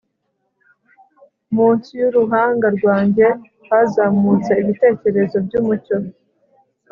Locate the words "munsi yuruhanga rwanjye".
1.55-3.27